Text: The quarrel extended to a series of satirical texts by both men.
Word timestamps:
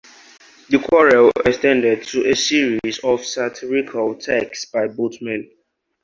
The 0.71 0.79
quarrel 0.79 1.31
extended 1.45 2.01
to 2.05 2.27
a 2.31 2.35
series 2.35 2.97
of 3.03 3.23
satirical 3.23 4.15
texts 4.15 4.65
by 4.65 4.87
both 4.87 5.21
men. 5.21 5.47